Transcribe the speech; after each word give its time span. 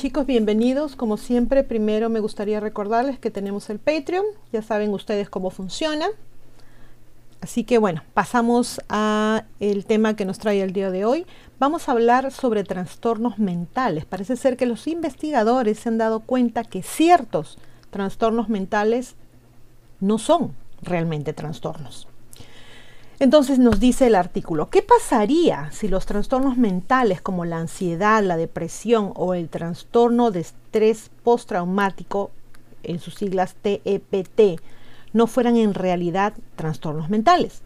chicos, 0.00 0.24
bienvenidos. 0.24 0.96
Como 0.96 1.18
siempre, 1.18 1.62
primero 1.62 2.08
me 2.08 2.20
gustaría 2.20 2.58
recordarles 2.58 3.18
que 3.18 3.30
tenemos 3.30 3.68
el 3.68 3.78
Patreon. 3.78 4.24
Ya 4.50 4.62
saben 4.62 4.94
ustedes 4.94 5.28
cómo 5.28 5.50
funciona. 5.50 6.06
Así 7.42 7.64
que 7.64 7.76
bueno, 7.76 8.02
pasamos 8.14 8.80
a 8.88 9.44
el 9.60 9.84
tema 9.84 10.16
que 10.16 10.24
nos 10.24 10.38
trae 10.38 10.62
el 10.62 10.72
día 10.72 10.90
de 10.90 11.04
hoy. 11.04 11.26
Vamos 11.58 11.86
a 11.86 11.92
hablar 11.92 12.32
sobre 12.32 12.64
trastornos 12.64 13.38
mentales. 13.38 14.06
Parece 14.06 14.36
ser 14.36 14.56
que 14.56 14.64
los 14.64 14.86
investigadores 14.86 15.80
se 15.80 15.90
han 15.90 15.98
dado 15.98 16.20
cuenta 16.20 16.64
que 16.64 16.82
ciertos 16.82 17.58
trastornos 17.90 18.48
mentales 18.48 19.16
no 20.00 20.16
son 20.16 20.54
realmente 20.80 21.34
trastornos. 21.34 22.08
Entonces 23.20 23.58
nos 23.58 23.80
dice 23.80 24.06
el 24.06 24.14
artículo, 24.14 24.70
¿qué 24.70 24.80
pasaría 24.80 25.70
si 25.72 25.88
los 25.88 26.06
trastornos 26.06 26.56
mentales 26.56 27.20
como 27.20 27.44
la 27.44 27.58
ansiedad, 27.58 28.24
la 28.24 28.38
depresión 28.38 29.12
o 29.14 29.34
el 29.34 29.50
trastorno 29.50 30.30
de 30.30 30.40
estrés 30.40 31.10
postraumático, 31.22 32.30
en 32.82 32.98
sus 32.98 33.16
siglas 33.16 33.56
TEPT, 33.60 34.62
no 35.12 35.26
fueran 35.26 35.58
en 35.58 35.74
realidad 35.74 36.32
trastornos 36.56 37.10
mentales? 37.10 37.60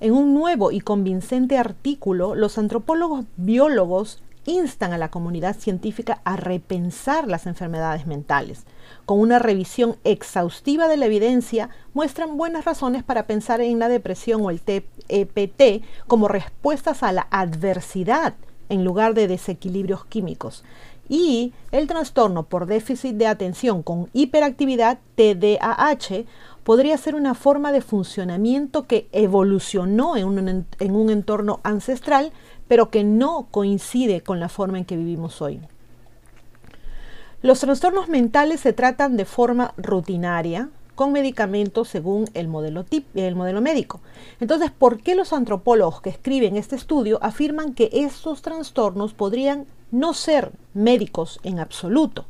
En 0.00 0.12
un 0.12 0.34
nuevo 0.34 0.70
y 0.70 0.80
convincente 0.80 1.56
artículo, 1.56 2.34
los 2.34 2.58
antropólogos 2.58 3.24
biólogos 3.38 4.22
instan 4.46 4.92
a 4.92 4.98
la 4.98 5.10
comunidad 5.10 5.56
científica 5.56 6.20
a 6.24 6.36
repensar 6.36 7.28
las 7.28 7.46
enfermedades 7.46 8.06
mentales. 8.06 8.64
Con 9.06 9.20
una 9.20 9.38
revisión 9.38 9.96
exhaustiva 10.04 10.88
de 10.88 10.96
la 10.96 11.06
evidencia, 11.06 11.70
muestran 11.94 12.36
buenas 12.36 12.64
razones 12.64 13.02
para 13.02 13.26
pensar 13.26 13.60
en 13.60 13.78
la 13.78 13.88
depresión 13.88 14.42
o 14.42 14.50
el 14.50 14.60
TEPT 14.60 15.84
como 16.06 16.28
respuestas 16.28 17.02
a 17.02 17.12
la 17.12 17.26
adversidad 17.30 18.34
en 18.68 18.84
lugar 18.84 19.14
de 19.14 19.28
desequilibrios 19.28 20.04
químicos. 20.06 20.64
Y 21.08 21.52
el 21.72 21.88
trastorno 21.88 22.44
por 22.44 22.66
déficit 22.66 23.16
de 23.16 23.26
atención 23.26 23.82
con 23.82 24.08
hiperactividad, 24.12 25.00
TDAH, 25.16 26.24
podría 26.62 26.96
ser 26.98 27.16
una 27.16 27.34
forma 27.34 27.72
de 27.72 27.80
funcionamiento 27.80 28.86
que 28.86 29.08
evolucionó 29.10 30.16
en 30.16 30.26
un, 30.26 30.66
en 30.78 30.94
un 30.94 31.10
entorno 31.10 31.58
ancestral, 31.64 32.32
pero 32.70 32.88
que 32.88 33.02
no 33.02 33.48
coincide 33.50 34.20
con 34.20 34.38
la 34.38 34.48
forma 34.48 34.78
en 34.78 34.84
que 34.84 34.96
vivimos 34.96 35.42
hoy. 35.42 35.58
Los 37.42 37.58
trastornos 37.58 38.08
mentales 38.08 38.60
se 38.60 38.72
tratan 38.72 39.16
de 39.16 39.24
forma 39.24 39.74
rutinaria, 39.76 40.68
con 40.94 41.10
medicamentos 41.10 41.88
según 41.88 42.30
el 42.32 42.46
modelo, 42.46 42.84
el 43.16 43.34
modelo 43.34 43.60
médico. 43.60 44.00
Entonces, 44.38 44.70
¿por 44.70 45.02
qué 45.02 45.16
los 45.16 45.32
antropólogos 45.32 46.00
que 46.00 46.10
escriben 46.10 46.56
este 46.56 46.76
estudio 46.76 47.18
afirman 47.22 47.74
que 47.74 47.90
estos 47.92 48.40
trastornos 48.40 49.14
podrían 49.14 49.66
no 49.90 50.14
ser 50.14 50.52
médicos 50.72 51.40
en 51.42 51.58
absoluto? 51.58 52.26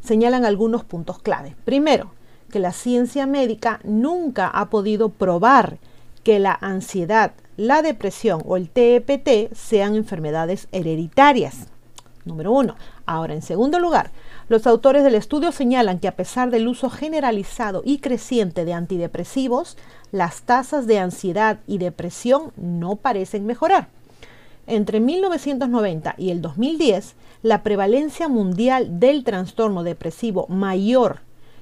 Señalan 0.00 0.44
algunos 0.44 0.84
puntos 0.84 1.18
clave. 1.18 1.56
Primero, 1.64 2.12
que 2.52 2.60
la 2.60 2.70
ciencia 2.70 3.26
médica 3.26 3.80
nunca 3.82 4.46
ha 4.46 4.70
podido 4.70 5.08
probar 5.08 5.78
que 6.22 6.38
la 6.38 6.56
ansiedad, 6.60 7.32
la 7.56 7.82
depresión 7.82 8.42
o 8.46 8.56
el 8.56 8.70
TEPT 8.70 9.54
sean 9.54 9.94
enfermedades 9.94 10.68
hereditarias. 10.72 11.66
Número 12.24 12.52
uno. 12.52 12.76
Ahora, 13.04 13.34
en 13.34 13.42
segundo 13.42 13.80
lugar, 13.80 14.12
los 14.48 14.66
autores 14.66 15.02
del 15.02 15.16
estudio 15.16 15.50
señalan 15.50 15.98
que 15.98 16.08
a 16.08 16.16
pesar 16.16 16.50
del 16.50 16.68
uso 16.68 16.88
generalizado 16.88 17.82
y 17.84 17.98
creciente 17.98 18.64
de 18.64 18.74
antidepresivos, 18.74 19.76
las 20.12 20.42
tasas 20.42 20.86
de 20.86 20.98
ansiedad 20.98 21.58
y 21.66 21.78
depresión 21.78 22.52
no 22.56 22.96
parecen 22.96 23.46
mejorar. 23.46 23.88
Entre 24.66 25.00
1990 25.00 26.14
y 26.18 26.30
el 26.30 26.40
2010, 26.40 27.16
la 27.42 27.64
prevalencia 27.64 28.28
mundial 28.28 29.00
del 29.00 29.24
trastorno 29.24 29.82
depresivo 29.82 30.46
mayor 30.48 31.18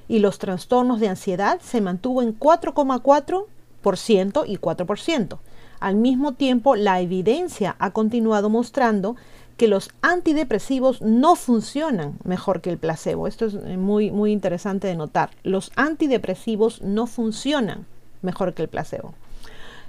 y 0.07 0.19
los 0.19 0.37
trastornos 0.37 0.99
de 0.99 1.07
ansiedad 1.07 1.59
se 1.61 1.81
mantuvo 1.81 2.21
en 2.21 2.37
4,4% 2.37 4.43
y 4.45 4.57
4%. 4.57 5.39
Al 5.81 5.95
mismo 5.95 6.33
tiempo, 6.33 6.75
la 6.75 7.01
evidencia 7.01 7.75
ha 7.79 7.89
continuado 7.89 8.49
mostrando 8.49 9.15
que 9.57 9.67
los 9.67 9.89
antidepresivos 10.03 11.01
no 11.01 11.35
funcionan 11.35 12.19
mejor 12.23 12.61
que 12.61 12.69
el 12.69 12.77
placebo. 12.77 13.27
Esto 13.27 13.47
es 13.47 13.55
muy, 13.55 14.11
muy 14.11 14.31
interesante 14.31 14.87
de 14.87 14.95
notar. 14.95 15.31
Los 15.43 15.71
antidepresivos 15.75 16.83
no 16.83 17.07
funcionan 17.07 17.87
mejor 18.21 18.53
que 18.53 18.61
el 18.61 18.69
placebo. 18.69 19.15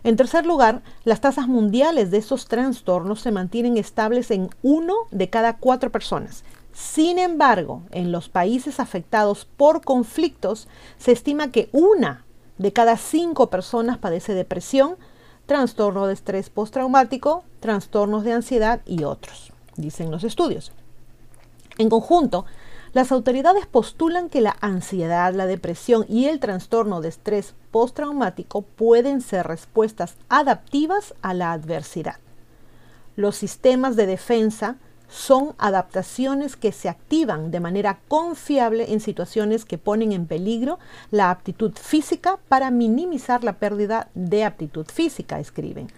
En 0.02 0.16
tercer 0.16 0.46
lugar, 0.46 0.82
las 1.04 1.20
tasas 1.20 1.46
mundiales 1.46 2.10
de 2.10 2.18
esos 2.18 2.48
trastornos 2.48 3.20
se 3.20 3.30
mantienen 3.30 3.76
estables 3.76 4.30
en 4.30 4.48
uno 4.62 4.94
de 5.10 5.28
cada 5.28 5.58
cuatro 5.58 5.92
personas. 5.92 6.42
Sin 6.72 7.18
embargo, 7.18 7.82
en 7.90 8.12
los 8.12 8.30
países 8.30 8.80
afectados 8.80 9.46
por 9.58 9.84
conflictos, 9.84 10.68
se 10.96 11.12
estima 11.12 11.52
que 11.52 11.68
una 11.72 12.24
de 12.56 12.72
cada 12.72 12.96
cinco 12.96 13.50
personas 13.50 13.98
padece 13.98 14.32
depresión, 14.32 14.96
trastorno 15.52 16.06
de 16.06 16.14
estrés 16.14 16.48
postraumático, 16.48 17.44
trastornos 17.60 18.24
de 18.24 18.32
ansiedad 18.32 18.80
y 18.86 19.04
otros, 19.04 19.52
dicen 19.76 20.10
los 20.10 20.24
estudios. 20.24 20.72
En 21.76 21.90
conjunto, 21.90 22.46
las 22.94 23.12
autoridades 23.12 23.66
postulan 23.66 24.30
que 24.30 24.40
la 24.40 24.56
ansiedad, 24.62 25.34
la 25.34 25.44
depresión 25.44 26.06
y 26.08 26.24
el 26.24 26.40
trastorno 26.40 27.02
de 27.02 27.10
estrés 27.10 27.54
postraumático 27.70 28.62
pueden 28.62 29.20
ser 29.20 29.46
respuestas 29.46 30.16
adaptivas 30.30 31.12
a 31.20 31.34
la 31.34 31.52
adversidad. 31.52 32.16
Los 33.14 33.36
sistemas 33.36 33.94
de 33.94 34.06
defensa 34.06 34.76
son 35.12 35.54
adaptaciones 35.58 36.56
que 36.56 36.72
se 36.72 36.88
activan 36.88 37.50
de 37.50 37.60
manera 37.60 37.98
confiable 38.08 38.92
en 38.92 39.00
situaciones 39.00 39.66
que 39.66 39.76
ponen 39.76 40.10
en 40.10 40.26
peligro 40.26 40.78
la 41.10 41.30
aptitud 41.30 41.72
física 41.74 42.38
para 42.48 42.70
minimizar 42.70 43.44
la 43.44 43.52
pérdida 43.52 44.08
de 44.14 44.44
aptitud 44.44 44.86
física, 44.86 45.38
escriben. 45.38 45.88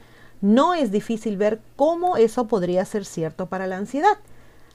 No 0.41 0.75
es 0.75 0.91
difícil 0.91 1.36
ver 1.36 1.60
cómo 1.76 2.16
eso 2.16 2.48
podría 2.48 2.84
ser 2.84 3.04
cierto 3.04 3.47
para 3.47 3.69
la 3.69 3.76
ansiedad. 3.76 4.19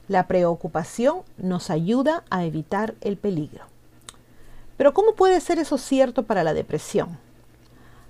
La 0.08 0.26
preocupación 0.26 1.18
nos 1.36 1.68
ayuda 1.68 2.24
a 2.30 2.44
evitar 2.44 2.94
el 3.02 3.18
peligro. 3.18 3.66
Pero 4.78 4.94
¿cómo 4.94 5.14
puede 5.14 5.38
ser 5.40 5.58
eso 5.58 5.76
cierto 5.76 6.22
para 6.22 6.44
la 6.44 6.54
depresión? 6.54 7.18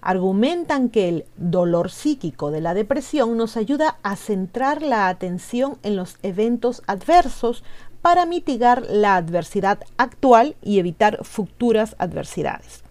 Argumentan 0.01 0.89
que 0.89 1.09
el 1.09 1.25
dolor 1.37 1.91
psíquico 1.91 2.51
de 2.51 2.61
la 2.61 2.75
depresión 2.75 3.37
nos 3.37 3.57
ayuda 3.57 3.99
a 4.03 4.17
centrar 4.17 4.83
la 4.83 5.09
atención 5.09 5.79
en 5.83 5.97
los 5.97 6.17
eventos 6.23 6.83
adversos 6.87 7.65
para 8.03 8.27
mitigar 8.27 8.83
la 8.89 9.17
adversidad 9.17 9.81
actual 9.97 10.57
y 10.63 10.79
evitar 10.79 11.25
futuras 11.25 11.97
adversidades. 11.99 12.83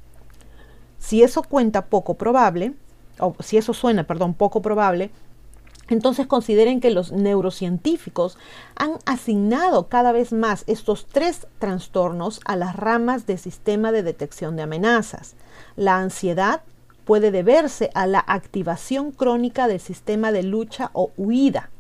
Si 1.00 1.24
eso 1.24 1.44
cuenta 1.44 1.86
poco 1.86 2.16
probable, 2.16 2.74
o 3.20 3.36
si 3.40 3.58
eso 3.58 3.74
suena, 3.74 4.04
perdón, 4.04 4.34
poco 4.34 4.62
probable, 4.62 5.12
entonces 5.90 6.28
consideren 6.28 6.80
que 6.82 6.92
los 6.92 7.12
neurocientíficos 7.12 8.38
han 8.76 9.00
asignado 9.06 9.88
cada 9.88 10.12
vez 10.12 10.32
más 10.32 10.64
estos 10.68 11.08
tres 11.08 11.48
trastornos 11.58 12.42
a 12.46 12.56
las 12.56 12.76
ramas 12.76 13.26
del 13.26 13.40
sistema 13.40 13.92
de 13.92 14.04
detección 14.04 14.56
de 14.56 14.64
amenazas. 14.64 15.36
La 15.76 15.98
ansiedad, 15.98 16.62
puede 17.10 17.32
deberse 17.32 17.90
a 17.96 18.06
la 18.06 18.24
activación 18.28 19.10
crónica 19.12 19.68
del 19.68 19.80
sistema 19.80 20.32
de 20.32 20.44
lucha 20.44 20.92
o 20.94 21.10
huida. 21.18 21.72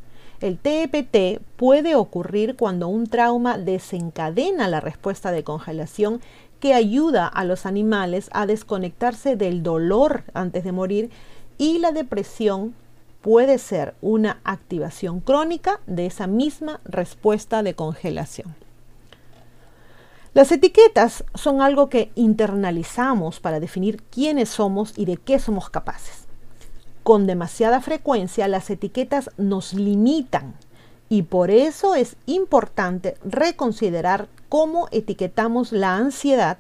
El 0.42 0.58
TEPT 0.58 1.40
puede 1.56 1.94
ocurrir 1.94 2.56
cuando 2.56 2.88
un 2.88 3.06
trauma 3.06 3.60
desencadena 3.60 4.68
la 4.68 4.80
respuesta 4.80 5.32
de 5.32 5.44
congelación 5.44 6.20
que 6.60 6.74
ayuda 6.74 7.28
a 7.28 7.46
los 7.46 7.68
animales 7.68 8.32
a 8.34 8.48
desconectarse 8.48 9.36
del 9.36 9.62
dolor 9.62 10.24
antes 10.34 10.64
de 10.64 10.72
morir 10.72 11.12
y 11.60 11.78
la 11.78 11.92
depresión 11.92 12.74
puede 13.22 13.60
ser 13.60 13.94
una 14.02 14.40
activación 14.44 15.20
crónica 15.20 15.80
de 15.86 16.08
esa 16.08 16.26
misma 16.26 16.80
respuesta 16.86 17.62
de 17.62 17.76
congelación. 17.76 18.56
Las 20.40 20.54
etiquetas 20.54 21.26
son 21.36 21.62
algo 21.62 21.90
que 21.90 22.14
internalizamos 22.16 23.42
para 23.42 23.60
definir 23.60 24.02
quiénes 24.04 24.48
somos 24.48 24.94
y 24.96 25.04
de 25.04 25.18
qué 25.18 25.38
somos 25.38 25.70
capaces. 25.70 26.28
Con 27.04 27.28
demasiada 27.28 27.82
frecuencia 27.82 28.48
las 28.48 28.70
etiquetas 28.70 29.32
nos 29.36 29.74
limitan 29.74 30.54
y 31.10 31.24
por 31.24 31.52
eso 31.52 31.94
es 31.94 32.16
importante 32.26 33.18
reconsiderar 33.26 34.30
cómo 34.48 34.88
etiquetamos 34.92 35.74
la 35.74 35.98
ansiedad, 35.98 36.58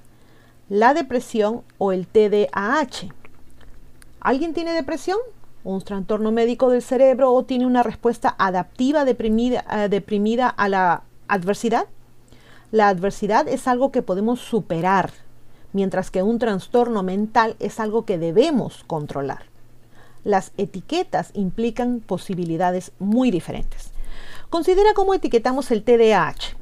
la 0.67 0.93
depresión 0.93 1.61
o 1.77 1.93
el 1.93 2.05
TDAH. 2.05 3.13
¿Alguien 4.19 4.53
tiene 4.53 4.73
depresión? 4.73 5.19
¿Un 5.63 5.81
trastorno 5.81 6.33
médico 6.33 6.69
del 6.69 6.81
cerebro 6.81 7.31
o 7.31 7.45
tiene 7.45 7.65
una 7.65 7.83
respuesta 7.83 8.35
adaptiva 8.37 9.05
deprimida, 9.05 9.63
eh, 9.71 9.87
deprimida 9.87 10.49
a 10.49 10.67
la 10.67 11.03
adversidad? 11.29 11.85
La 12.71 12.87
adversidad 12.87 13.47
es 13.47 13.67
algo 13.67 13.91
que 13.91 14.03
podemos 14.03 14.39
superar, 14.39 15.11
mientras 15.73 16.11
que 16.11 16.21
un 16.21 16.37
trastorno 16.37 17.01
mental 17.01 17.55
es 17.59 17.79
algo 17.79 18.05
que 18.05 18.19
debemos 18.19 18.83
controlar. 18.85 19.43
Las 20.23 20.51
etiquetas 20.57 21.31
implican 21.33 21.99
posibilidades 21.99 22.91
muy 22.99 23.31
diferentes. 23.31 23.91
Considera 24.51 24.93
cómo 24.93 25.15
etiquetamos 25.15 25.71
el 25.71 25.83
TDAH. 25.83 26.57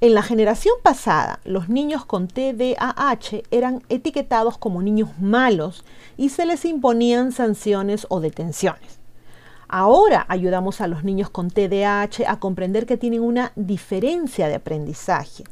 En 0.00 0.14
la 0.14 0.22
generación 0.22 0.74
pasada, 0.82 1.40
los 1.44 1.68
niños 1.68 2.04
con 2.04 2.26
TDAH 2.26 3.42
eran 3.50 3.82
etiquetados 3.88 4.58
como 4.58 4.82
niños 4.82 5.10
malos 5.20 5.84
y 6.16 6.30
se 6.30 6.46
les 6.46 6.64
imponían 6.64 7.32
sanciones 7.32 8.06
o 8.08 8.20
detenciones. 8.20 8.99
Ahora 9.72 10.26
ayudamos 10.28 10.80
a 10.80 10.88
los 10.88 11.04
niños 11.04 11.30
con 11.30 11.48
TDAH 11.48 12.24
a 12.26 12.40
comprender 12.40 12.86
que 12.86 12.96
tienen 12.96 13.22
una 13.22 13.52
diferencia 13.54 14.48
de 14.48 14.56
aprendizaje. 14.56 15.44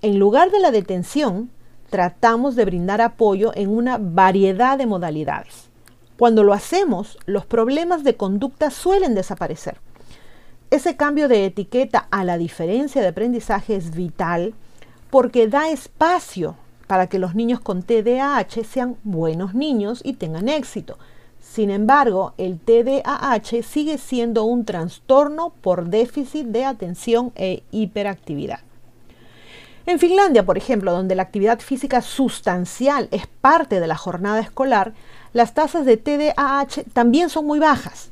En 0.00 0.20
lugar 0.20 0.52
de 0.52 0.60
la 0.60 0.70
detención, 0.70 1.50
tratamos 1.90 2.54
de 2.54 2.64
brindar 2.64 3.00
apoyo 3.00 3.50
en 3.56 3.70
una 3.70 3.98
variedad 3.98 4.78
de 4.78 4.86
modalidades. 4.86 5.70
Cuando 6.16 6.44
lo 6.44 6.52
hacemos, 6.52 7.18
los 7.26 7.46
problemas 7.46 8.04
de 8.04 8.16
conducta 8.16 8.70
suelen 8.70 9.16
desaparecer. 9.16 9.78
Ese 10.70 10.96
cambio 10.96 11.26
de 11.26 11.44
etiqueta 11.44 12.06
a 12.12 12.22
la 12.22 12.38
diferencia 12.38 13.02
de 13.02 13.08
aprendizaje 13.08 13.74
es 13.74 13.90
vital 13.90 14.54
porque 15.10 15.48
da 15.48 15.68
espacio 15.68 16.54
para 16.86 17.08
que 17.08 17.18
los 17.18 17.34
niños 17.34 17.58
con 17.58 17.82
TDAH 17.82 18.62
sean 18.62 18.98
buenos 19.02 19.52
niños 19.52 20.00
y 20.04 20.12
tengan 20.12 20.48
éxito. 20.48 20.96
Sin 21.40 21.70
embargo, 21.70 22.34
el 22.38 22.58
TDAH 22.58 23.62
sigue 23.62 23.98
siendo 23.98 24.44
un 24.44 24.64
trastorno 24.64 25.52
por 25.60 25.86
déficit 25.86 26.46
de 26.46 26.64
atención 26.64 27.32
e 27.34 27.62
hiperactividad. 27.70 28.60
En 29.86 29.98
Finlandia, 29.98 30.44
por 30.44 30.58
ejemplo, 30.58 30.92
donde 30.92 31.14
la 31.14 31.22
actividad 31.22 31.60
física 31.60 32.02
sustancial 32.02 33.08
es 33.10 33.26
parte 33.26 33.80
de 33.80 33.86
la 33.86 33.96
jornada 33.96 34.38
escolar, 34.40 34.92
las 35.32 35.54
tasas 35.54 35.86
de 35.86 35.96
TDAH 35.96 36.84
también 36.92 37.30
son 37.30 37.46
muy 37.46 37.58
bajas. 37.58 38.10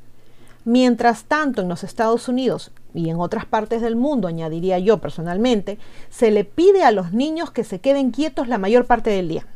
Mientras 0.64 1.24
tanto, 1.24 1.60
en 1.60 1.68
los 1.68 1.84
Estados 1.84 2.28
Unidos 2.28 2.72
y 2.94 3.10
en 3.10 3.20
otras 3.20 3.44
partes 3.44 3.82
del 3.82 3.94
mundo, 3.94 4.26
añadiría 4.26 4.78
yo 4.78 4.98
personalmente, 4.98 5.78
se 6.08 6.30
le 6.30 6.44
pide 6.44 6.82
a 6.82 6.92
los 6.92 7.12
niños 7.12 7.50
que 7.50 7.62
se 7.62 7.78
queden 7.78 8.10
quietos 8.10 8.48
la 8.48 8.58
mayor 8.58 8.86
parte 8.86 9.10
del 9.10 9.28
día, 9.28 9.46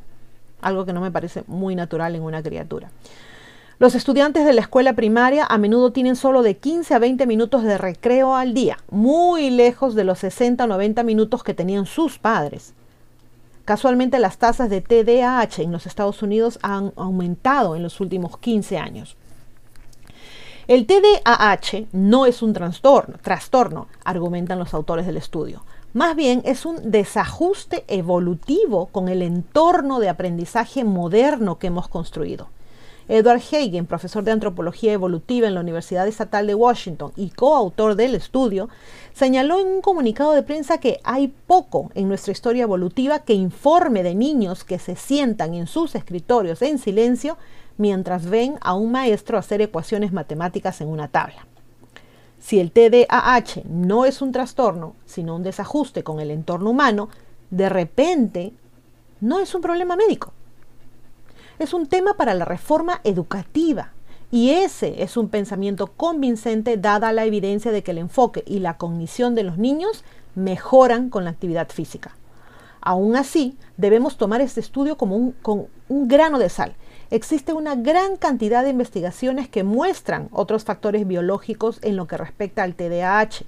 algo 0.60 0.84
que 0.84 0.92
no 0.92 1.00
me 1.00 1.10
parece 1.10 1.42
muy 1.46 1.74
natural 1.74 2.14
en 2.14 2.22
una 2.22 2.42
criatura. 2.42 2.90
Los 3.80 3.94
estudiantes 3.94 4.44
de 4.44 4.52
la 4.52 4.60
escuela 4.60 4.92
primaria 4.92 5.46
a 5.46 5.56
menudo 5.56 5.90
tienen 5.90 6.14
solo 6.14 6.42
de 6.42 6.58
15 6.58 6.92
a 6.92 6.98
20 6.98 7.26
minutos 7.26 7.62
de 7.62 7.78
recreo 7.78 8.34
al 8.34 8.52
día, 8.52 8.76
muy 8.90 9.48
lejos 9.48 9.94
de 9.94 10.04
los 10.04 10.18
60 10.18 10.64
o 10.64 10.66
90 10.66 11.02
minutos 11.02 11.42
que 11.42 11.54
tenían 11.54 11.86
sus 11.86 12.18
padres. 12.18 12.74
Casualmente 13.64 14.18
las 14.18 14.36
tasas 14.36 14.68
de 14.68 14.82
TDAH 14.82 15.62
en 15.62 15.72
los 15.72 15.86
Estados 15.86 16.22
Unidos 16.22 16.58
han 16.60 16.92
aumentado 16.94 17.74
en 17.74 17.82
los 17.82 18.02
últimos 18.02 18.36
15 18.36 18.76
años. 18.76 19.16
El 20.68 20.84
TDAH 20.84 21.86
no 21.92 22.26
es 22.26 22.42
un 22.42 22.52
trastorno, 22.52 23.16
trastorno, 23.22 23.88
argumentan 24.04 24.58
los 24.58 24.74
autores 24.74 25.06
del 25.06 25.16
estudio. 25.16 25.64
Más 25.94 26.14
bien 26.14 26.42
es 26.44 26.66
un 26.66 26.90
desajuste 26.90 27.86
evolutivo 27.88 28.88
con 28.92 29.08
el 29.08 29.22
entorno 29.22 30.00
de 30.00 30.10
aprendizaje 30.10 30.84
moderno 30.84 31.58
que 31.58 31.68
hemos 31.68 31.88
construido. 31.88 32.48
Edward 33.10 33.40
Hagen, 33.40 33.86
profesor 33.86 34.22
de 34.22 34.30
antropología 34.30 34.92
evolutiva 34.92 35.48
en 35.48 35.54
la 35.54 35.60
Universidad 35.60 36.06
Estatal 36.06 36.46
de 36.46 36.54
Washington 36.54 37.10
y 37.16 37.30
coautor 37.30 37.96
del 37.96 38.14
estudio, 38.14 38.68
señaló 39.14 39.58
en 39.58 39.66
un 39.66 39.80
comunicado 39.80 40.32
de 40.32 40.44
prensa 40.44 40.78
que 40.78 41.00
hay 41.02 41.34
poco 41.48 41.90
en 41.96 42.06
nuestra 42.06 42.30
historia 42.30 42.62
evolutiva 42.62 43.18
que 43.18 43.34
informe 43.34 44.04
de 44.04 44.14
niños 44.14 44.62
que 44.62 44.78
se 44.78 44.94
sientan 44.94 45.54
en 45.54 45.66
sus 45.66 45.96
escritorios 45.96 46.62
en 46.62 46.78
silencio 46.78 47.36
mientras 47.78 48.26
ven 48.30 48.58
a 48.60 48.74
un 48.74 48.92
maestro 48.92 49.38
hacer 49.38 49.60
ecuaciones 49.60 50.12
matemáticas 50.12 50.80
en 50.80 50.86
una 50.86 51.08
tabla. 51.08 51.48
Si 52.38 52.60
el 52.60 52.70
TDAH 52.70 53.64
no 53.68 54.04
es 54.04 54.22
un 54.22 54.30
trastorno, 54.30 54.94
sino 55.04 55.34
un 55.34 55.42
desajuste 55.42 56.04
con 56.04 56.20
el 56.20 56.30
entorno 56.30 56.70
humano, 56.70 57.08
de 57.50 57.70
repente 57.70 58.52
no 59.20 59.40
es 59.40 59.52
un 59.52 59.62
problema 59.62 59.96
médico. 59.96 60.32
Es 61.60 61.74
un 61.74 61.86
tema 61.86 62.14
para 62.14 62.34
la 62.34 62.44
reforma 62.44 63.00
educativa. 63.04 63.92
Y 64.32 64.50
ese 64.50 65.02
es 65.02 65.16
un 65.16 65.28
pensamiento 65.28 65.88
convincente 65.88 66.76
dada 66.76 67.12
la 67.12 67.24
evidencia 67.24 67.70
de 67.70 67.82
que 67.82 67.92
el 67.92 67.98
enfoque 67.98 68.42
y 68.46 68.60
la 68.60 68.78
cognición 68.78 69.34
de 69.34 69.44
los 69.44 69.58
niños 69.58 70.02
mejoran 70.34 71.10
con 71.10 71.24
la 71.24 71.30
actividad 71.30 71.68
física. 71.68 72.16
Aún 72.80 73.14
así, 73.14 73.58
debemos 73.76 74.16
tomar 74.16 74.40
este 74.40 74.60
estudio 74.60 74.96
como 74.96 75.16
un, 75.16 75.32
con 75.32 75.66
un 75.88 76.08
grano 76.08 76.38
de 76.38 76.48
sal 76.48 76.74
existe 77.10 77.52
una 77.52 77.74
gran 77.74 78.16
cantidad 78.16 78.62
de 78.62 78.70
investigaciones 78.70 79.48
que 79.48 79.64
muestran 79.64 80.28
otros 80.30 80.64
factores 80.64 81.06
biológicos 81.06 81.78
en 81.82 81.96
lo 81.96 82.06
que 82.06 82.16
respecta 82.16 82.62
al 82.62 82.74
TDAH. 82.74 83.44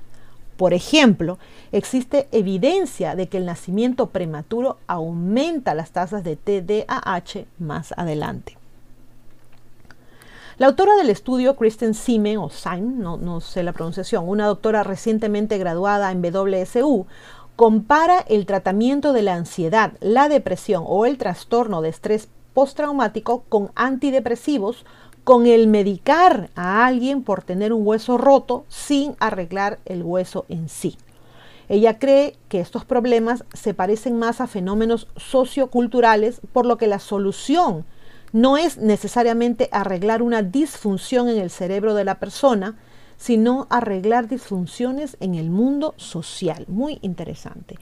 Por 0.56 0.74
ejemplo, 0.74 1.38
existe 1.72 2.28
evidencia 2.32 3.14
de 3.14 3.28
que 3.28 3.38
el 3.38 3.46
nacimiento 3.46 4.10
prematuro 4.10 4.78
aumenta 4.86 5.74
las 5.74 5.90
tasas 5.90 6.24
de 6.24 6.36
TDAH 6.36 7.46
más 7.58 7.92
adelante. 7.96 8.56
La 10.58 10.66
autora 10.66 10.94
del 10.96 11.10
estudio, 11.10 11.56
Kristen 11.56 11.94
Sime, 11.94 12.36
o 12.36 12.50
Sime, 12.50 12.82
no, 12.82 13.16
no 13.16 13.40
sé 13.40 13.62
la 13.62 13.72
pronunciación, 13.72 14.28
una 14.28 14.46
doctora 14.46 14.82
recientemente 14.82 15.58
graduada 15.58 16.12
en 16.12 16.22
WSU, 16.22 17.06
compara 17.56 18.20
el 18.28 18.46
tratamiento 18.46 19.12
de 19.12 19.22
la 19.22 19.34
ansiedad, 19.34 19.92
la 20.00 20.28
depresión 20.28 20.84
o 20.86 21.06
el 21.06 21.18
trastorno 21.18 21.80
de 21.80 21.88
estrés 21.88 22.28
postraumático 22.54 23.44
con 23.48 23.70
antidepresivos, 23.74 24.84
con 25.24 25.46
el 25.46 25.66
medicar 25.66 26.50
a 26.56 26.86
alguien 26.86 27.22
por 27.22 27.42
tener 27.42 27.72
un 27.72 27.86
hueso 27.86 28.18
roto 28.18 28.64
sin 28.68 29.14
arreglar 29.20 29.78
el 29.84 30.02
hueso 30.02 30.44
en 30.48 30.68
sí. 30.68 30.96
Ella 31.68 31.98
cree 31.98 32.36
que 32.48 32.60
estos 32.60 32.84
problemas 32.84 33.44
se 33.54 33.72
parecen 33.72 34.18
más 34.18 34.40
a 34.40 34.46
fenómenos 34.46 35.08
socioculturales, 35.16 36.40
por 36.52 36.66
lo 36.66 36.76
que 36.76 36.86
la 36.86 36.98
solución 36.98 37.84
no 38.32 38.56
es 38.56 38.78
necesariamente 38.78 39.68
arreglar 39.72 40.22
una 40.22 40.42
disfunción 40.42 41.28
en 41.28 41.38
el 41.38 41.50
cerebro 41.50 41.94
de 41.94 42.04
la 42.04 42.16
persona, 42.16 42.76
sino 43.16 43.66
arreglar 43.70 44.26
disfunciones 44.26 45.16
en 45.20 45.34
el 45.36 45.50
mundo 45.50 45.94
social. 45.96 46.64
Muy 46.66 46.98
interesante. 47.02 47.78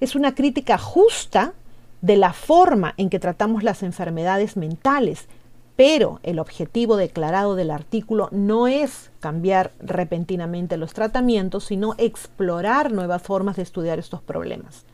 Es 0.00 0.14
una 0.14 0.34
crítica 0.34 0.76
justa 0.76 1.54
de 2.02 2.16
la 2.16 2.32
forma 2.32 2.94
en 2.96 3.08
que 3.08 3.20
tratamos 3.20 3.62
las 3.62 3.82
enfermedades 3.82 4.56
mentales, 4.56 5.28
pero 5.76 6.20
el 6.22 6.38
objetivo 6.38 6.96
declarado 6.96 7.54
del 7.54 7.70
artículo 7.70 8.28
no 8.30 8.66
es 8.66 9.10
cambiar 9.20 9.72
repentinamente 9.80 10.76
los 10.76 10.92
tratamientos, 10.92 11.64
sino 11.64 11.94
explorar 11.98 12.92
nuevas 12.92 13.22
formas 13.22 13.56
de 13.56 13.62
estudiar 13.62 13.98
estos 13.98 14.20
problemas. 14.20 14.84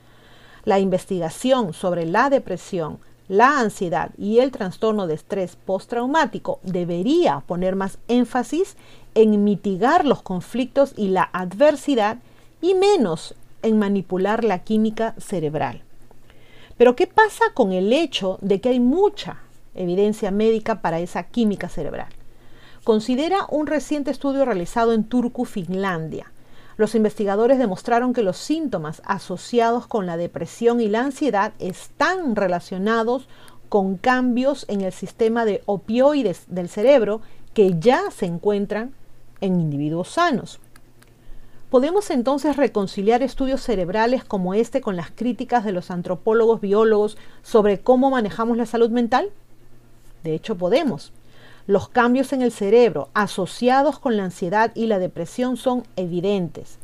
La 0.64 0.78
investigación 0.78 1.72
sobre 1.72 2.06
la 2.06 2.30
depresión, 2.30 2.98
la 3.28 3.58
ansiedad 3.58 4.10
y 4.16 4.38
el 4.38 4.52
trastorno 4.52 5.06
de 5.06 5.14
estrés 5.14 5.56
postraumático 5.56 6.60
debería 6.62 7.42
poner 7.46 7.74
más 7.74 7.98
énfasis 8.08 8.76
en 9.14 9.44
mitigar 9.44 10.04
los 10.04 10.22
conflictos 10.22 10.94
y 10.96 11.08
la 11.08 11.28
adversidad 11.32 12.18
y 12.60 12.74
menos 12.74 13.34
en 13.62 13.78
manipular 13.78 14.44
la 14.44 14.60
química 14.60 15.14
cerebral. 15.18 15.82
Pero 16.76 16.94
¿qué 16.94 17.08
pasa 17.08 17.46
con 17.54 17.72
el 17.72 17.92
hecho 17.92 18.38
de 18.40 18.60
que 18.60 18.68
hay 18.68 18.80
mucha 18.80 19.38
evidencia 19.78 20.30
médica 20.30 20.80
para 20.82 21.00
esa 21.00 21.24
química 21.24 21.68
cerebral? 21.68 22.08
Considera 22.84 23.46
un 23.50 23.66
reciente 23.66 24.10
estudio 24.10 24.44
realizado 24.44 24.92
en 24.92 25.04
Turku, 25.04 25.44
Finlandia. 25.44 26.32
Los 26.76 26.94
investigadores 26.94 27.58
demostraron 27.58 28.12
que 28.12 28.22
los 28.22 28.36
síntomas 28.36 29.02
asociados 29.04 29.86
con 29.86 30.06
la 30.06 30.16
depresión 30.16 30.80
y 30.80 30.88
la 30.88 31.00
ansiedad 31.00 31.52
están 31.58 32.36
relacionados 32.36 33.28
con 33.68 33.96
cambios 33.96 34.64
en 34.68 34.80
el 34.80 34.92
sistema 34.92 35.44
de 35.44 35.62
opioides 35.66 36.44
del 36.46 36.68
cerebro 36.68 37.20
que 37.52 37.78
ya 37.78 38.10
se 38.10 38.26
encuentran 38.26 38.94
en 39.40 39.60
individuos 39.60 40.08
sanos. 40.08 40.60
¿Podemos 41.70 42.10
entonces 42.10 42.56
reconciliar 42.56 43.22
estudios 43.22 43.60
cerebrales 43.60 44.24
como 44.24 44.54
este 44.54 44.80
con 44.80 44.96
las 44.96 45.10
críticas 45.10 45.64
de 45.64 45.72
los 45.72 45.90
antropólogos 45.90 46.62
biólogos 46.62 47.18
sobre 47.42 47.80
cómo 47.80 48.08
manejamos 48.08 48.56
la 48.56 48.64
salud 48.64 48.90
mental? 48.90 49.30
De 50.24 50.34
hecho, 50.34 50.56
podemos. 50.56 51.12
Los 51.66 51.88
cambios 51.88 52.32
en 52.32 52.42
el 52.42 52.50
cerebro 52.50 53.10
asociados 53.12 53.98
con 53.98 54.16
la 54.16 54.24
ansiedad 54.24 54.72
y 54.74 54.86
la 54.86 54.98
depresión 54.98 55.56
son 55.56 55.84
evidentes, 55.96 56.78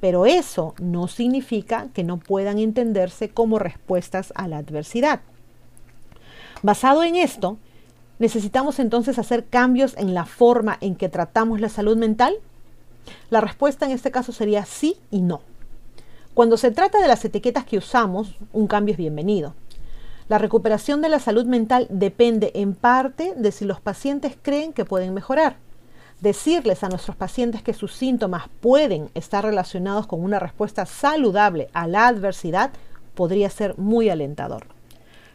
pero 0.00 0.26
eso 0.26 0.74
no 0.80 1.08
significa 1.08 1.88
que 1.92 2.04
no 2.04 2.18
puedan 2.18 2.58
entenderse 2.58 3.30
como 3.30 3.58
respuestas 3.58 4.32
a 4.36 4.46
la 4.46 4.58
adversidad. 4.58 5.20
Basado 6.62 7.02
en 7.02 7.16
esto, 7.16 7.58
¿necesitamos 8.18 8.78
entonces 8.78 9.18
hacer 9.18 9.46
cambios 9.46 9.96
en 9.96 10.14
la 10.14 10.24
forma 10.24 10.78
en 10.80 10.94
que 10.94 11.08
tratamos 11.08 11.60
la 11.60 11.68
salud 11.68 11.96
mental? 11.96 12.36
La 13.30 13.40
respuesta 13.40 13.86
en 13.86 13.92
este 13.92 14.10
caso 14.10 14.32
sería 14.32 14.64
sí 14.64 14.96
y 15.10 15.20
no. 15.20 15.40
Cuando 16.34 16.56
se 16.56 16.70
trata 16.70 17.00
de 17.00 17.08
las 17.08 17.24
etiquetas 17.24 17.64
que 17.64 17.78
usamos, 17.78 18.36
un 18.52 18.68
cambio 18.68 18.92
es 18.92 18.98
bienvenido. 18.98 19.54
La 20.28 20.36
recuperación 20.36 21.00
de 21.00 21.08
la 21.08 21.20
salud 21.20 21.46
mental 21.46 21.86
depende 21.88 22.52
en 22.54 22.74
parte 22.74 23.32
de 23.34 23.50
si 23.50 23.64
los 23.64 23.80
pacientes 23.80 24.36
creen 24.40 24.74
que 24.74 24.84
pueden 24.84 25.14
mejorar. 25.14 25.56
Decirles 26.20 26.84
a 26.84 26.88
nuestros 26.88 27.16
pacientes 27.16 27.62
que 27.62 27.72
sus 27.72 27.94
síntomas 27.94 28.44
pueden 28.60 29.08
estar 29.14 29.44
relacionados 29.44 30.06
con 30.06 30.22
una 30.22 30.38
respuesta 30.38 30.84
saludable 30.84 31.68
a 31.72 31.86
la 31.86 32.08
adversidad 32.08 32.72
podría 33.14 33.48
ser 33.48 33.78
muy 33.78 34.10
alentador. 34.10 34.66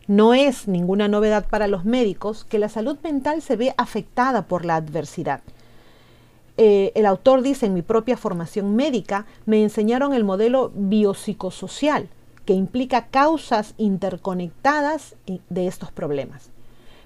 No 0.07 0.33
es 0.33 0.67
ninguna 0.67 1.07
novedad 1.07 1.47
para 1.49 1.67
los 1.67 1.85
médicos 1.85 2.43
que 2.43 2.59
la 2.59 2.69
salud 2.69 2.97
mental 3.03 3.41
se 3.41 3.55
ve 3.55 3.73
afectada 3.77 4.43
por 4.43 4.63
la 4.63 4.75
adversidad. 4.75 5.41
Eh, 6.57 6.91
el 6.93 7.07
autor 7.07 7.41
dice, 7.41 7.65
en 7.65 7.73
mi 7.73 7.81
propia 7.81 8.15
formación 8.15 8.75
médica 8.75 9.25
me 9.45 9.63
enseñaron 9.63 10.13
el 10.13 10.23
modelo 10.23 10.71
biopsicosocial, 10.75 12.09
que 12.45 12.53
implica 12.53 13.07
causas 13.07 13.73
interconectadas 13.77 15.15
de 15.49 15.67
estos 15.67 15.91
problemas. 15.91 16.49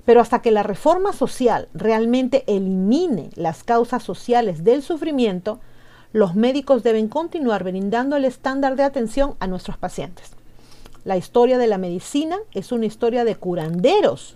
Pero 0.05 0.21
hasta 0.21 0.41
que 0.41 0.51
la 0.51 0.63
reforma 0.63 1.13
social 1.13 1.67
realmente 1.73 2.43
elimine 2.47 3.29
las 3.35 3.63
causas 3.63 4.03
sociales 4.03 4.63
del 4.63 4.81
sufrimiento, 4.81 5.59
los 6.13 6.33
médicos 6.33 6.81
deben 6.81 7.07
continuar 7.09 7.63
brindando 7.63 8.15
el 8.15 8.25
estándar 8.25 8.75
de 8.75 8.83
atención 8.83 9.35
a 9.39 9.47
nuestros 9.47 9.77
pacientes. 9.77 10.31
La 11.03 11.17
historia 11.17 11.57
de 11.57 11.67
la 11.67 11.77
medicina 11.77 12.37
es 12.53 12.71
una 12.71 12.85
historia 12.85 13.23
de 13.23 13.35
curanderos 13.35 14.35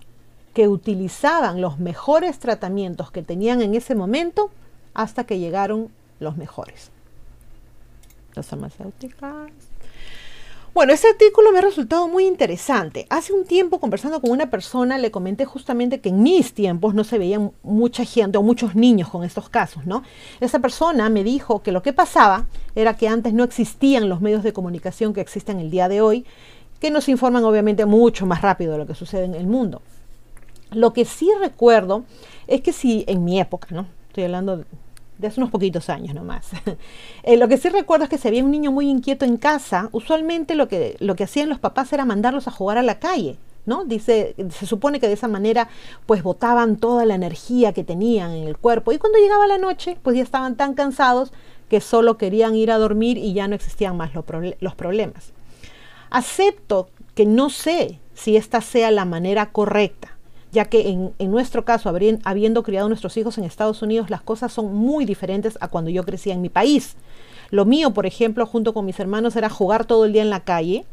que 0.53 0.67
utilizaban 0.67 1.61
los 1.61 1.79
mejores 1.79 2.39
tratamientos 2.39 3.11
que 3.11 3.23
tenían 3.23 3.61
en 3.61 3.73
ese 3.73 3.95
momento 3.95 4.51
hasta 4.93 5.23
que 5.23 5.39
llegaron 5.39 5.89
los 6.19 6.37
mejores. 6.37 6.91
Las 8.35 8.47
farmacéuticas. 8.47 9.51
Bueno, 10.73 10.93
este 10.93 11.09
artículo 11.09 11.51
me 11.51 11.59
ha 11.59 11.63
resultado 11.63 12.07
muy 12.07 12.25
interesante. 12.25 13.05
Hace 13.09 13.33
un 13.33 13.43
tiempo, 13.43 13.81
conversando 13.81 14.21
con 14.21 14.31
una 14.31 14.49
persona, 14.49 14.97
le 14.97 15.11
comenté 15.11 15.43
justamente 15.43 15.99
que 15.99 16.07
en 16.09 16.23
mis 16.23 16.53
tiempos 16.53 16.93
no 16.93 17.03
se 17.03 17.17
veían 17.17 17.51
mucha 17.61 18.05
gente 18.05 18.37
o 18.37 18.41
muchos 18.41 18.73
niños 18.73 19.09
con 19.09 19.25
estos 19.25 19.49
casos, 19.49 19.85
¿no? 19.85 20.01
Esa 20.39 20.59
persona 20.59 21.09
me 21.09 21.25
dijo 21.25 21.61
que 21.61 21.73
lo 21.73 21.81
que 21.81 21.91
pasaba 21.91 22.47
era 22.73 22.95
que 22.95 23.09
antes 23.09 23.33
no 23.33 23.43
existían 23.43 24.07
los 24.07 24.21
medios 24.21 24.43
de 24.43 24.53
comunicación 24.53 25.13
que 25.13 25.19
existen 25.19 25.59
el 25.59 25.71
día 25.71 25.89
de 25.89 25.99
hoy 25.99 26.25
que 26.79 26.89
nos 26.89 27.09
informan 27.09 27.43
obviamente 27.43 27.85
mucho 27.85 28.25
más 28.25 28.41
rápido 28.41 28.71
de 28.71 28.77
lo 28.77 28.87
que 28.87 28.95
sucede 28.95 29.25
en 29.25 29.35
el 29.35 29.47
mundo. 29.47 29.81
Lo 30.71 30.93
que 30.93 31.03
sí 31.03 31.29
recuerdo 31.41 32.05
es 32.47 32.61
que 32.61 32.71
si 32.71 33.03
en 33.07 33.25
mi 33.25 33.41
época, 33.41 33.67
¿no? 33.71 33.87
Estoy 34.07 34.23
hablando 34.23 34.63
de 35.21 35.27
hace 35.27 35.39
unos 35.39 35.51
poquitos 35.51 35.89
años 35.89 36.15
nomás. 36.15 36.49
eh, 37.23 37.37
lo 37.37 37.47
que 37.47 37.57
sí 37.57 37.69
recuerdo 37.69 38.05
es 38.05 38.09
que 38.09 38.17
si 38.17 38.27
había 38.27 38.43
un 38.43 38.51
niño 38.51 38.71
muy 38.71 38.89
inquieto 38.89 39.23
en 39.23 39.37
casa, 39.37 39.89
usualmente 39.91 40.55
lo 40.55 40.67
que, 40.67 40.97
lo 40.99 41.15
que 41.15 41.23
hacían 41.23 41.47
los 41.47 41.59
papás 41.59 41.93
era 41.93 42.03
mandarlos 42.03 42.47
a 42.47 42.51
jugar 42.51 42.77
a 42.77 42.83
la 42.83 42.99
calle. 42.99 43.37
¿No? 43.63 43.85
Dice, 43.85 44.33
se 44.49 44.65
supone 44.65 44.99
que 44.99 45.07
de 45.07 45.13
esa 45.13 45.27
manera 45.27 45.69
pues 46.07 46.23
botaban 46.23 46.77
toda 46.77 47.05
la 47.05 47.13
energía 47.13 47.73
que 47.73 47.83
tenían 47.83 48.31
en 48.31 48.47
el 48.47 48.57
cuerpo 48.57 48.91
y 48.91 48.97
cuando 48.97 49.19
llegaba 49.19 49.45
la 49.45 49.59
noche 49.59 49.99
pues 50.01 50.17
ya 50.17 50.23
estaban 50.23 50.55
tan 50.55 50.73
cansados 50.73 51.31
que 51.69 51.79
solo 51.79 52.17
querían 52.17 52.55
ir 52.55 52.71
a 52.71 52.79
dormir 52.79 53.19
y 53.19 53.33
ya 53.33 53.47
no 53.47 53.53
existían 53.53 53.97
más 53.97 54.13
los 54.15 54.75
problemas. 54.75 55.31
Acepto 56.09 56.89
que 57.13 57.27
no 57.27 57.51
sé 57.51 57.99
si 58.15 58.35
esta 58.35 58.61
sea 58.61 58.89
la 58.89 59.05
manera 59.05 59.51
correcta, 59.51 60.10
ya 60.51 60.65
que 60.65 60.89
en, 61.17 61.31
nuestro 61.31 61.63
caso, 61.63 61.93
habiendo 62.23 62.63
criado 62.63 62.87
nuestros 62.89 63.15
hijos 63.17 63.37
en 63.37 63.45
Estados 63.45 63.81
Unidos, 63.81 64.09
las 64.09 64.21
cosas 64.21 64.51
son 64.51 64.73
muy 64.75 65.05
diferentes 65.05 65.57
a 65.61 65.69
cuando 65.69 65.89
yo 65.89 66.03
crecía 66.03 66.33
en 66.33 66.41
mi 66.41 66.49
país. 66.49 66.95
Lo 67.51 67.65
mío, 67.65 67.91
por 67.91 68.05
ejemplo, 68.05 68.45
junto 68.45 68.73
con 68.73 68.85
mis 68.85 68.99
hermanos, 68.99 69.35
era 69.35 69.49
jugar 69.49 69.85
todo 69.85 70.05
el 70.05 70.13
día 70.13 70.21
en 70.21 70.29
la 70.29 70.41
calle, 70.41 70.85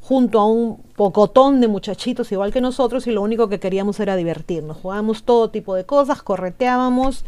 junto 0.00 0.40
a 0.40 0.46
un 0.46 0.78
pocotón 0.96 1.60
de 1.60 1.68
muchachitos 1.68 2.30
igual 2.32 2.52
que 2.52 2.60
nosotros, 2.60 3.06
y 3.06 3.12
lo 3.12 3.22
único 3.22 3.48
que 3.48 3.60
queríamos 3.60 4.00
era 4.00 4.16
divertirnos. 4.16 4.76
Jugábamos 4.78 5.22
todo 5.22 5.50
tipo 5.50 5.74
de 5.76 5.84
cosas, 5.84 6.22
correteábamos. 6.22 7.24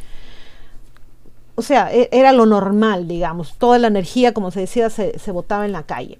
O 1.55 1.63
sea, 1.63 1.93
e, 1.93 2.09
era 2.11 2.33
lo 2.33 2.47
normal, 2.47 3.07
digamos. 3.07 3.55
Toda 3.57 3.79
la 3.79 3.87
energía, 3.87 4.35
como 4.35 4.51
se 4.51 4.61
decía, 4.61 4.91
se, 4.91 5.19
se 5.19 5.33
botaba 5.33 5.65
en 5.65 5.73
la 5.73 5.85
calle. 5.85 6.19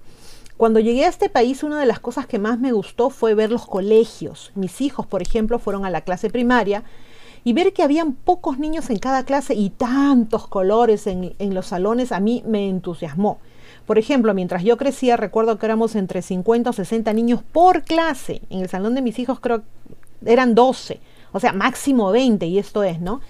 Cuando 0.59 0.81
llegué 0.81 1.05
a 1.05 1.07
este 1.07 1.29
país, 1.29 1.63
una 1.63 1.79
de 1.79 1.85
las 1.85 2.01
cosas 2.01 2.27
que 2.27 2.37
más 2.37 2.59
me 2.59 2.73
gustó 2.73 3.09
fue 3.09 3.33
ver 3.33 3.49
los 3.49 3.65
colegios. 3.65 4.51
Mis 4.55 4.81
hijos, 4.81 5.07
por 5.07 5.21
ejemplo, 5.21 5.57
fueron 5.57 5.85
a 5.85 5.89
la 5.89 6.01
clase 6.01 6.29
primaria 6.29 6.83
y 7.45 7.53
ver 7.53 7.71
que 7.71 7.81
habían 7.81 8.11
pocos 8.11 8.59
niños 8.59 8.89
en 8.89 8.99
cada 8.99 9.23
clase 9.23 9.53
y 9.53 9.69
tantos 9.69 10.47
colores 10.47 11.07
en, 11.07 11.33
los 11.53 11.67
salones 11.67 12.11
a 12.11 12.19
mí 12.19 12.43
me 12.45 12.67
entusiasmó. 12.67 13.39
Por 13.85 13.97
ejemplo, 13.97 14.33
mientras 14.33 14.61
yo 14.65 14.75
crecía, 14.75 15.15
recuerdo 15.15 15.57
que 15.57 15.65
éramos 15.65 15.95
entre 15.95 16.21
50 16.21 16.71
o 16.71 16.73
60 16.73 17.13
niños 17.13 17.39
por 17.41 17.83
clase. 17.83 18.41
En 18.49 18.59
el 18.59 18.67
salón 18.67 18.95
de 18.95 19.01
mis 19.01 19.17
hijos 19.17 19.39
creo 19.39 19.61
eran 20.25 20.55
12, 20.55 20.99
o 21.31 21.39
sea, 21.39 21.53
máximo 21.53 22.11
20, 22.11 22.45
y 22.47 22.59
esto 22.59 22.83
es, 22.83 22.99
¿no? 22.99 23.21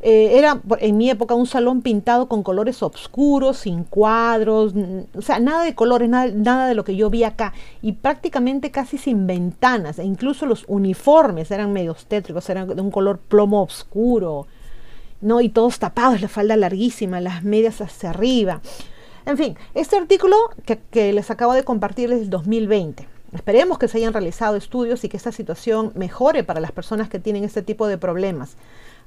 Eh, 0.00 0.38
era 0.38 0.60
en 0.80 0.96
mi 0.96 1.10
época 1.10 1.34
un 1.34 1.46
salón 1.46 1.82
pintado 1.82 2.28
con 2.28 2.42
colores 2.42 2.82
oscuros, 2.82 3.58
sin 3.58 3.84
cuadros, 3.84 4.74
o 5.14 5.22
sea, 5.22 5.38
nada 5.38 5.64
de 5.64 5.74
colores, 5.74 6.08
nada, 6.08 6.66
de 6.66 6.74
lo 6.74 6.84
que 6.84 6.96
yo 6.96 7.10
vi 7.10 7.24
acá. 7.24 7.52
Y 7.82 7.92
prácticamente 7.92 8.70
casi 8.70 8.98
sin 8.98 9.26
ventanas. 9.26 9.98
E 9.98 10.04
incluso 10.04 10.46
los 10.46 10.64
uniformes 10.68 11.50
eran 11.50 11.72
medio 11.72 11.94
tétricos, 11.94 12.48
eran 12.50 12.68
de 12.68 12.80
un 12.80 12.90
color 12.90 13.18
plomo 13.18 13.62
oscuro. 13.62 14.46
¿no? 15.20 15.40
Y 15.40 15.48
todos 15.48 15.78
tapados, 15.78 16.20
la 16.20 16.28
falda 16.28 16.56
larguísima, 16.56 17.20
las 17.20 17.42
medias 17.42 17.80
hacia 17.80 18.10
arriba. 18.10 18.60
En 19.24 19.36
fin, 19.36 19.56
este 19.74 19.96
artículo 19.96 20.36
que, 20.64 20.78
que 20.90 21.12
les 21.12 21.30
acabo 21.30 21.52
de 21.52 21.64
compartir 21.64 22.12
es 22.12 22.20
del 22.20 22.30
2020. 22.30 23.08
Esperemos 23.32 23.78
que 23.78 23.88
se 23.88 23.98
hayan 23.98 24.12
realizado 24.12 24.56
estudios 24.56 25.02
y 25.04 25.08
que 25.08 25.16
esta 25.16 25.32
situación 25.32 25.92
mejore 25.94 26.44
para 26.44 26.60
las 26.60 26.72
personas 26.72 27.08
que 27.08 27.18
tienen 27.18 27.44
este 27.44 27.62
tipo 27.62 27.86
de 27.88 27.98
problemas. 27.98 28.56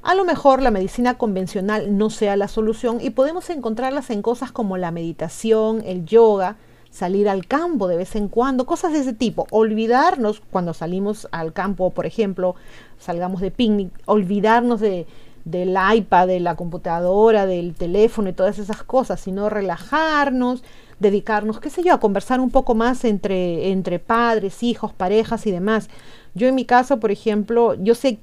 A 0.01 0.15
lo 0.15 0.23
mejor 0.23 0.61
la 0.61 0.71
medicina 0.71 1.17
convencional 1.17 1.97
no 1.97 2.09
sea 2.09 2.37
la 2.37 2.47
solución 2.47 2.99
y 3.01 3.09
podemos 3.09 3.49
encontrarlas 3.49 4.09
en 4.09 4.21
cosas 4.21 4.51
como 4.51 4.77
la 4.77 4.91
meditación, 4.91 5.83
el 5.85 6.05
yoga, 6.05 6.55
salir 6.89 7.27
al 7.27 7.45
campo 7.47 7.87
de 7.89 7.97
vez 7.97 8.15
en 8.15 8.29
cuando, 8.29 8.65
cosas 8.65 8.93
de 8.93 8.99
ese 8.99 9.13
tipo. 9.13 9.45
Olvidarnos 9.51 10.41
cuando 10.51 10.73
salimos 10.73 11.27
al 11.31 11.51
campo, 11.51 11.89
por 11.91 12.05
ejemplo, 12.05 12.55
salgamos 12.97 13.41
de 13.41 13.51
picnic, 13.51 13.91
olvidarnos 14.05 14.79
de, 14.79 15.05
del 15.43 15.75
iPad, 15.95 16.27
de 16.27 16.39
la 16.39 16.55
computadora, 16.55 17.45
del 17.45 17.73
teléfono 17.73 18.29
y 18.29 18.33
todas 18.33 18.57
esas 18.57 18.83
cosas, 18.83 19.19
sino 19.19 19.49
relajarnos, 19.49 20.63
dedicarnos, 20.99 21.59
qué 21.59 21.69
sé 21.69 21.83
yo, 21.83 21.93
a 21.93 21.99
conversar 21.99 22.39
un 22.39 22.51
poco 22.51 22.73
más 22.73 23.03
entre, 23.03 23.71
entre 23.71 23.99
padres, 23.99 24.63
hijos, 24.63 24.93
parejas 24.93 25.45
y 25.45 25.51
demás. 25.51 25.89
Yo 26.35 26.47
en 26.47 26.55
mi 26.55 26.63
caso, 26.63 26.99
por 27.01 27.11
ejemplo, 27.11 27.73
yo 27.75 27.95
sé 27.95 28.19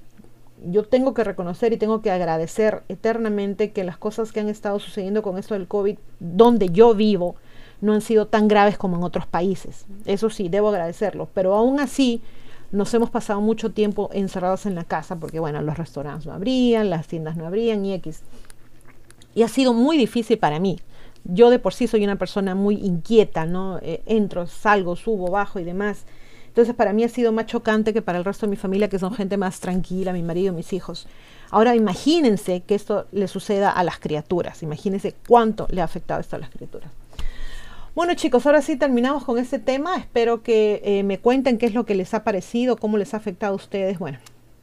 yo 0.71 0.85
tengo 0.85 1.15
que 1.15 1.25
reconocer 1.25 1.73
y 1.73 1.77
tengo 1.77 2.03
que 2.03 2.11
agradecer 2.11 2.83
eternamente 2.89 3.71
que 3.71 3.85
las 3.85 3.97
cosas 3.97 4.33
que 4.33 4.41
han 4.41 4.49
estado 4.49 4.79
sucediendo 4.79 5.23
con 5.23 5.39
esto 5.39 5.55
del 5.55 5.69
COVID, 5.69 5.99
donde 6.19 6.71
yo 6.71 6.95
vivo, 6.95 7.37
no 7.81 7.93
han 7.93 8.01
sido 8.01 8.27
tan 8.27 8.49
graves 8.49 8.79
como 8.79 8.97
en 8.97 9.05
otros 9.05 9.27
países. 9.27 9.87
Eso 10.07 10.31
sí, 10.31 10.49
debo 10.49 10.69
agradecerlo. 10.69 11.29
Pero 11.35 11.55
aún 11.55 11.79
así, 11.79 12.23
nos 12.73 12.93
hemos 12.95 13.11
pasado 13.11 13.41
mucho 13.41 13.71
tiempo 13.71 14.11
encerrados 14.13 14.67
en 14.67 14.75
la 14.75 14.85
casa 14.85 15.17
porque, 15.17 15.39
bueno, 15.39 15.63
los 15.63 15.79
restaurantes 15.79 16.27
no 16.27 16.33
abrían, 16.33 16.91
las 16.91 17.07
tiendas 17.07 17.37
no 17.37 17.47
abrían 17.47 17.85
y 17.85 17.95
X. 17.95 18.23
Y 19.35 19.43
ha 19.43 19.49
sido 19.49 19.73
muy 19.73 19.97
difícil 19.97 20.39
para 20.39 20.59
mí. 20.59 20.81
Yo 21.25 21.51
de 21.51 21.59
por 21.59 21.75
sí 21.75 21.87
soy 21.87 22.05
una 22.05 22.17
persona 22.17 22.55
muy 22.55 22.77
inquieta, 22.77 23.47
¿no? 23.47 23.79
Eh, 23.83 24.03
entro, 24.07 24.47
salgo, 24.47 24.97
subo, 24.97 25.31
bajo 25.31 25.61
y 25.61 25.65
demás. 25.65 26.07
Entonces 26.57 26.75
para 26.75 26.95
mí 26.95 27.05
ha 27.05 27.11
sido 27.11 27.33
más 27.33 27.45
chocante 27.45 27.93
que 27.93 28.01
para 28.01 28.17
el 28.17 28.25
resto 28.25 28.47
de 28.47 28.51
mi 28.51 28.57
familia, 28.57 28.89
que 28.89 28.99
son 28.99 29.13
gente 29.13 29.37
más 29.37 29.61
tranquila, 29.61 30.15
mi 30.15 30.23
marido, 30.23 30.55
mis 30.55 30.73
hijos. 30.73 31.07
Ahora 31.51 31.77
imagínense 31.77 32.63
que 32.63 32.75
esto 32.75 33.07
le 33.13 33.29
suceda 33.29 33.71
a 33.71 33.85
las 33.85 33.99
criaturas, 33.99 34.63
imagínense 34.63 35.15
cuánto 35.29 35.67
le 35.71 35.83
ha 35.83 35.85
afectado 35.85 36.19
esto 36.19 36.37
a 36.37 36.39
las 36.39 36.49
criaturas. 36.49 36.91
Bueno 37.95 38.15
chicos, 38.15 38.47
ahora 38.47 38.63
sí 38.63 38.77
terminamos 38.77 39.23
con 39.25 39.37
este 39.37 39.59
tema. 39.59 39.99
Espero 39.99 40.43
que 40.43 40.81
eh, 40.83 41.03
me 41.03 41.19
cuenten 41.19 41.59
qué 41.59 41.67
es 41.67 41.75
lo 41.75 41.85
que 41.85 41.95
les 41.95 42.15
ha 42.15 42.25
parecido, 42.25 42.79
cómo 42.79 42.97
les 42.97 43.13
ha 43.13 43.19
afectado 43.19 43.53
a 43.53 43.57
ustedes. 43.57 43.99
Bueno, 43.99 44.19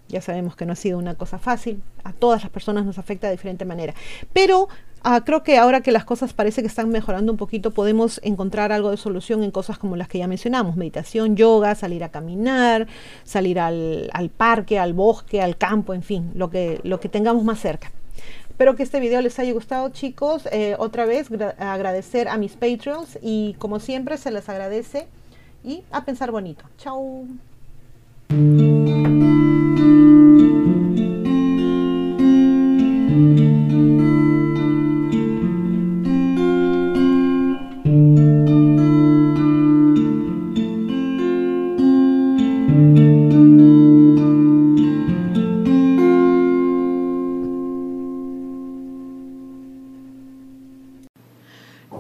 ya 0.07 0.19
sabemos 0.19 0.55
que 0.55 0.65
no 0.65 0.73
ha 0.73 0.75
sido 0.75 0.97
una 0.97 1.13
cosa 1.13 1.37
fácil, 1.37 1.83
a 2.03 2.11
todas 2.11 2.41
las 2.41 2.51
personas 2.51 2.85
nos 2.85 2.97
afecta 2.97 3.27
de 3.27 3.33
diferente 3.33 3.65
manera. 3.65 3.93
Pero 4.33 4.67
Ah, 5.05 5.21
creo 5.25 5.43
que 5.43 5.57
ahora 5.57 5.81
que 5.81 5.91
las 5.91 6.05
cosas 6.05 6.31
parece 6.31 6.61
que 6.61 6.67
están 6.67 6.87
mejorando 6.87 7.29
un 7.33 7.37
poquito, 7.37 7.71
podemos 7.71 8.21
encontrar 8.23 8.71
algo 8.71 8.89
de 8.89 8.95
solución 8.95 9.43
en 9.43 9.51
cosas 9.51 9.77
como 9.77 9.97
las 9.97 10.07
que 10.07 10.17
ya 10.17 10.27
mencionamos, 10.27 10.77
meditación, 10.77 11.35
yoga, 11.35 11.75
salir 11.75 12.05
a 12.05 12.09
caminar, 12.09 12.87
salir 13.25 13.59
al, 13.59 14.09
parque, 14.37 14.79
al 14.79 14.93
bosque, 14.93 15.41
al 15.41 15.57
campo, 15.57 15.93
en 15.93 16.03
fin, 16.03 16.31
lo 16.35 16.49
que, 16.49 16.79
lo 16.83 17.01
que 17.01 17.09
tengamos 17.09 17.43
más 17.43 17.59
cerca. 17.59 17.91
Espero 18.49 18.77
que 18.77 18.83
este 18.83 19.01
video 19.01 19.21
les 19.21 19.37
haya 19.39 19.51
gustado 19.51 19.89
chicos. 19.89 20.47
Eh, 20.53 20.75
otra 20.79 21.05
vez 21.05 21.27
agradecer 21.59 22.29
a 22.29 22.37
mis 22.37 22.53
Patreons 22.53 23.19
y 23.21 23.55
como 23.59 23.81
siempre 23.81 24.17
se 24.17 24.31
les 24.31 24.47
agradece 24.47 25.07
y 25.65 25.83
a 25.91 26.05
pensar 26.05 26.31
bonito. 26.31 26.63
Chao. 26.77 27.25